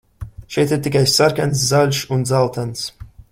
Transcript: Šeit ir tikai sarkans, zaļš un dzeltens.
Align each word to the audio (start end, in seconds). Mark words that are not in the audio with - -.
Šeit 0.53 0.71
ir 0.77 0.79
tikai 0.87 1.03
sarkans, 1.17 1.61
zaļš 1.73 2.01
un 2.17 2.25
dzeltens. 2.31 2.89